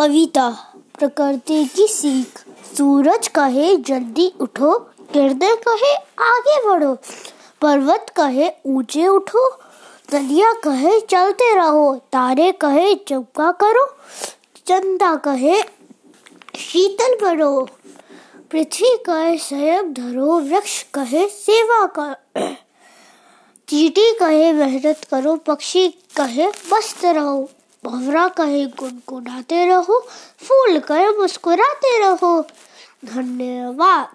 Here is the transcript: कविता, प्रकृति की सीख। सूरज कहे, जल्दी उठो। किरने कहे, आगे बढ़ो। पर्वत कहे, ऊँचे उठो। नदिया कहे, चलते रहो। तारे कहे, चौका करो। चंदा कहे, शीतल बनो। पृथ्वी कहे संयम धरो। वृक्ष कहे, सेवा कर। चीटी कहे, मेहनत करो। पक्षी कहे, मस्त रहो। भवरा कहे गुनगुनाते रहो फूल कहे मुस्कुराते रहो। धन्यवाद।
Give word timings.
कविता, 0.00 0.74
प्रकृति 0.98 1.64
की 1.64 1.86
सीख। 1.86 2.44
सूरज 2.76 3.28
कहे, 3.28 3.76
जल्दी 3.76 4.32
उठो। 4.40 4.78
किरने 5.12 5.56
कहे, 5.56 5.94
आगे 6.24 6.68
बढ़ो। 6.68 6.94
पर्वत 7.60 8.06
कहे, 8.16 8.52
ऊँचे 8.66 9.06
उठो। 9.06 9.60
नदिया 10.14 10.52
कहे, 10.52 11.00
चलते 11.00 11.54
रहो। 11.54 11.96
तारे 11.96 12.52
कहे, 12.52 12.94
चौका 12.94 13.52
करो। 13.52 13.96
चंदा 14.66 15.16
कहे, 15.16 15.62
शीतल 16.58 17.18
बनो। 17.22 17.68
पृथ्वी 18.50 18.96
कहे 18.96 19.38
संयम 19.38 19.92
धरो। 19.92 20.40
वृक्ष 20.40 20.82
कहे, 20.82 21.28
सेवा 21.28 21.86
कर। 21.86 22.16
चीटी 23.68 24.16
कहे, 24.20 24.52
मेहनत 24.52 25.00
करो। 25.10 25.36
पक्षी 25.36 25.88
कहे, 25.88 26.48
मस्त 26.48 27.04
रहो। 27.04 27.50
भवरा 27.84 28.28
कहे 28.28 28.66
गुनगुनाते 28.66 29.66
रहो 29.66 30.00
फूल 30.42 30.78
कहे 30.78 31.08
मुस्कुराते 31.08 31.98
रहो। 31.98 32.42
धन्यवाद। 33.04 34.08